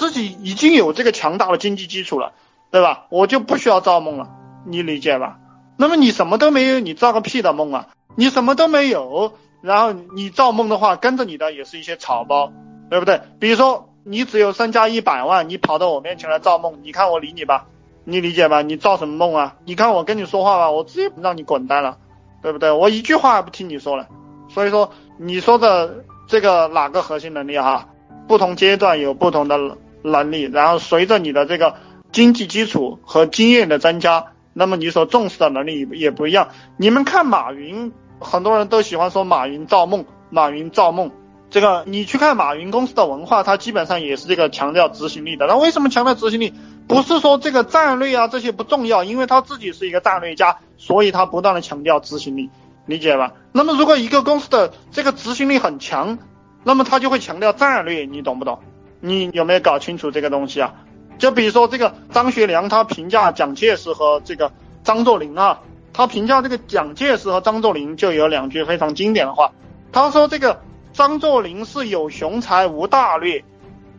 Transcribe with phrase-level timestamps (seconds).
[0.00, 2.32] 自己已经有这个强大的经济基础了，
[2.70, 3.04] 对吧？
[3.10, 4.30] 我就不需要造梦了，
[4.64, 5.36] 你理解吧？
[5.76, 7.88] 那么你什么都没有，你造个屁的梦啊！
[8.16, 12.50] 你什么都没有，然后你造梦的话，跟着你的也是一些草包，
[12.88, 13.20] 对不对？
[13.38, 17.66] 比如说你只有身家一百万，你跑到我面前来造梦，你看我理你吧？
[18.04, 18.62] 你理解吧？
[18.62, 19.56] 你造什么梦啊？
[19.66, 21.98] 你看我跟你说话吧，我直接让你滚蛋了，
[22.40, 22.72] 对不对？
[22.72, 24.08] 我一句话也不听你说了。
[24.48, 27.86] 所以说，你说的这个哪个核心能力哈？
[28.26, 29.58] 不同阶段有不同的
[30.02, 31.76] 能力，然后随着你的这个
[32.12, 34.26] 经济基础和经验的增加。
[34.52, 36.48] 那么你所重视的能力也不一样。
[36.76, 41.12] 你们看马云，很多人都喜欢说马云造梦，马云造梦。
[41.50, 45.46] 这个你去看马云公司的文化，它基本上也是这个强调执行力的。
[45.46, 46.52] 那为什么强调执行力？
[46.88, 52.50] 不是说这个战略啊这些不重要，因为他自己是一个战略家，所以他不断的强调执行力，
[52.86, 53.32] 理解吧？
[53.52, 56.18] 那么如果一个公司的这个执行力很强，
[56.64, 58.58] 那么他就会强调战略，你懂不懂？
[59.00, 60.74] 你有没有搞清楚这个东西啊？
[61.18, 64.52] 就比如说这个张学良，他评价蒋介石和这个
[64.84, 65.60] 张作霖啊，
[65.92, 69.52] 他评价这个蒋介石和张作霖就有两句非常经典的话。
[69.92, 70.60] 他说这个
[70.92, 73.44] 张作霖是有雄才无大略，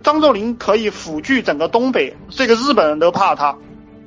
[0.01, 3.55] 张作霖可以抚据整个东北，这个日本人都怕他。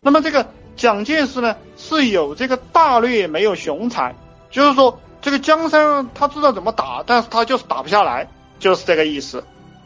[0.03, 4.15] 那么这个蒋介石呢是有这个大略没有雄才，
[4.51, 9.45] 就是说这个江山他知道怎么打，但是他就是打不下来，就是这个意思。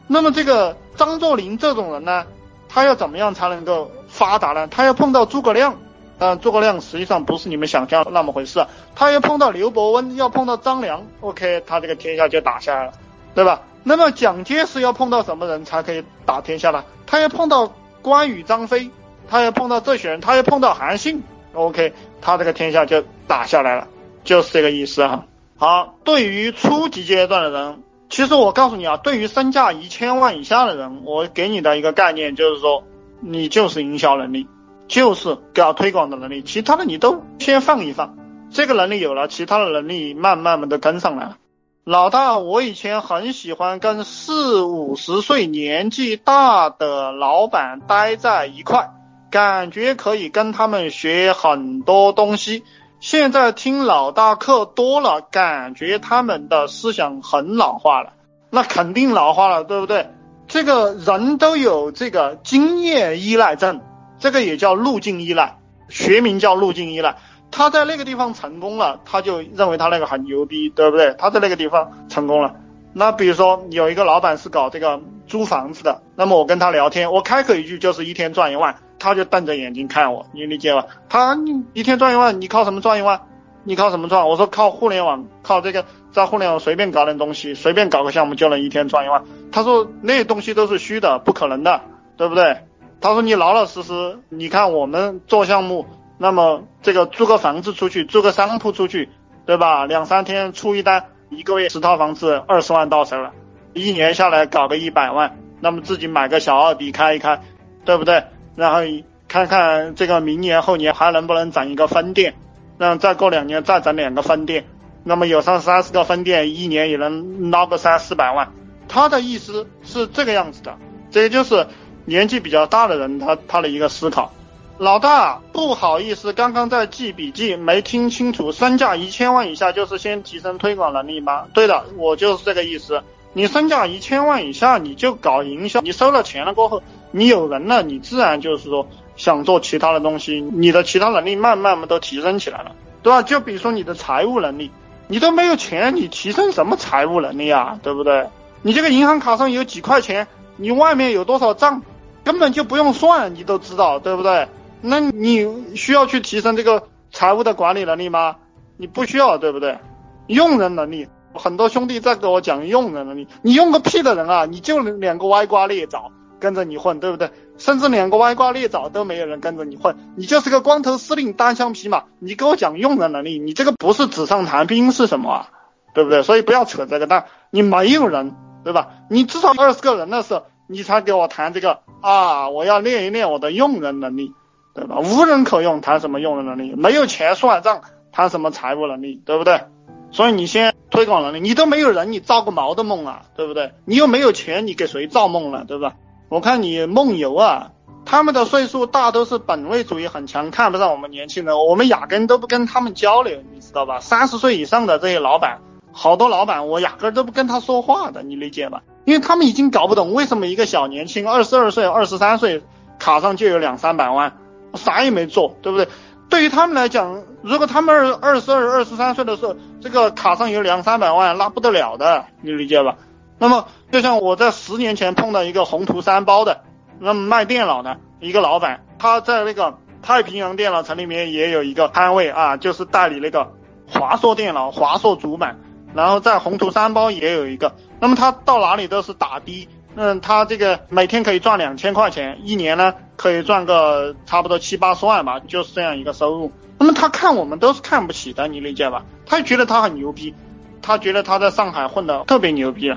[0.09, 2.27] 那么这个张作霖这种人呢？
[2.71, 4.67] 他要怎么样才能够发达呢？
[4.69, 5.79] 他要碰到诸葛亮，
[6.19, 8.67] 嗯，诸葛亮实际上不是你们想象那么回事。
[8.95, 12.93] 他要碰到刘伯温，要碰到张良，OK，他这个天下就打下来了，
[13.35, 13.63] 对吧？
[13.85, 16.85] 那么蒋介石要碰到什么人才可以打天下呢？
[17.07, 17.73] 他要碰到
[18.03, 18.91] 关羽、张飞，
[19.31, 21.23] 他要碰到这些人，他要碰到韩信
[21.55, 23.89] ，OK，他这个天下就打下来了，
[24.25, 25.25] 就是这个意思啊。
[25.57, 27.83] 好，对于初级阶段的人。
[28.11, 32.85] 其实我告诉你啊，对于身价一千万以下的人，我给你的一个概念就是说，
[33.21, 34.49] 你就是营销能力，
[34.89, 38.17] 就是搞推广的能力，其他的你都先放一放。
[38.51, 41.37] 这个能力有了，其他的能力慢慢慢的跟上来了。
[41.85, 48.91] 老大，我以前很喜欢跟四五十岁年纪大的老板待在一块，
[49.31, 52.63] 感觉可以跟他们学很多东西。
[53.01, 58.15] 现在听老大课多了，感觉他们的思想很老化了，
[58.51, 60.11] 那肯定老化了，对不对？
[60.49, 63.81] 这个人都有这个经验依赖症，
[64.19, 67.19] 这个也叫路径依赖，学名叫路径依赖。
[67.53, 71.15] 他在那个地方成功了，他就认为他那个很牛逼，对不对？
[71.19, 72.57] 他在那个地方成功了。
[72.93, 78.75] 那比如说有一个老板是搞这个租房子的，那么我跟他聊天，我开口一句就是一天赚一万。
[78.99, 80.87] 他就瞪着眼睛看我，你理解吧？
[81.09, 83.21] 他你一天赚一万，你靠什么赚一万？
[83.65, 84.27] 你靠什么赚？
[84.27, 89.23] 我说靠互联网，靠这个在互联网随便搞点东西，随便搞个项目就能一天赚一万。
[89.53, 91.83] 他说那东西都是虚的，不可能的，
[92.17, 92.59] 对不对？
[93.01, 95.87] 他说你老老实实，你看我们做项目，
[96.17, 99.11] 那么这个租个房子出去，租个商铺出去，
[99.45, 99.85] 对吧？
[99.85, 103.33] 两三天出一单，一个月十套房子，二十万到手了，
[103.75, 107.41] 一年下来搞个一百万，那么自己买个小奥迪开一开，
[107.85, 108.25] 对不对？
[108.59, 108.81] 然后
[109.29, 112.35] 看看这个明年后年还能不能整一个分店，
[112.77, 114.67] 然后再过两年再整两个分店，
[115.05, 118.53] 那么有上三十个分店，一年也能捞个三四百万。
[118.89, 120.77] 他的意思是这个样子的，
[121.13, 121.69] 这就是
[122.05, 124.33] 年纪比较大的人他他的一个思考。
[124.77, 131.47] 老大，不好意思，刚刚在记笔记没听清楚，身价一千万以下就是先提升推广能力吗？
[131.55, 133.05] 对的，我就是这个意思。
[133.35, 136.83] 你身价一千万以下，你就搞营销，你收了钱了过后。
[137.11, 138.87] 你有人了，你自然就是说
[139.17, 143.23] 想做其他的东西，你的其他能力慢慢慢都提升起来了，对吧？
[143.23, 144.71] 就比如说你的财务能力，
[145.07, 147.79] 你都没有钱，你提升什么财务能力啊？
[147.83, 148.27] 对不对？
[148.63, 150.27] 你这个银行卡上有几块钱，
[150.57, 151.83] 你外面有多少账，
[152.25, 154.49] 根本就不用算，你都知道，对不对？
[154.81, 158.37] 那你需要去提升这个财务的管理能力吗？
[158.77, 159.79] 你不需要，对不对？
[160.27, 164.45] 用人能力，很多兄弟在跟我讲用人能力，你用个屁的人啊！
[164.45, 166.13] 你就两个歪瓜裂枣。
[166.39, 167.31] 跟着你混，对不对？
[167.57, 172.05] 甚至两个歪瓜裂枣都没有人跟着你混，你就是个光头司令，单枪匹马。
[172.19, 175.51] 你给我讲用人能力，你这个不是纸上谈兵是什么啊？
[175.95, 176.23] 对不对？
[176.23, 178.89] 所以不要扯这个蛋，你没有人，对吧？
[179.11, 182.49] 你至少二十个人的时候，你才给我谈这个啊！
[182.51, 184.33] 我要练一练我的用人能力，
[184.75, 185.01] 对吧？
[185.01, 186.75] 无人可用，谈什么用人能力？
[186.77, 187.83] 没有钱算账，
[188.13, 189.21] 谈什么财务能力？
[189.25, 189.63] 对不对？
[190.11, 193.23] 所以你先推广能力，你都没有人，你造个毛的梦啊？
[193.37, 193.73] 对不对？
[193.85, 195.65] 你又没有钱，你给谁造梦了？
[195.65, 195.95] 对吧？
[196.29, 197.71] 我看你梦游啊，
[198.05, 204.01] 他们的岁数大都是本位主义很强，看不上我们年轻人，我们压根都不跟他们交流，你知道吧？
[204.01, 205.59] 三十岁以上的这些老板
[205.91, 208.83] 好多老板我压根都不跟他说话的，你理解吧？
[209.07, 212.63] 因为他们已经搞不懂为什么一个小年轻二十二岁、二十三岁
[212.99, 214.37] 卡上就有两三百万，
[214.75, 215.89] 啥也没做，对不对？
[216.29, 222.97] 对于他们来讲，如果他们二二十二、二十三岁的时候，这个卡上有两三百万，那不得了的，你理解吧？
[223.39, 226.63] 那么就像我在十年前碰到一个宏图三包的，
[226.99, 233.53] 那么卖电脑的一个老板，他在那个太平洋电脑城里面也有一个摊位啊，就是代理那个
[233.89, 235.59] 华硕电脑、华硕主板。
[235.95, 246.53] 然后在宏图三包也有一个，那么他到哪里都是打的，嗯，他这个每天可以赚两千块钱，一年呢可以赚个差不多七八十万吧，就是这样一个收入。
[246.79, 249.03] 那么他看我们都是看不起的，你理解吧？
[249.25, 250.35] 他觉得他很牛逼，
[250.83, 252.95] 他觉得他在上海混的特别牛逼，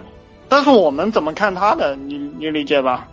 [0.52, 1.96] 但是我们怎么看他的？
[1.96, 3.08] 你你理解吧？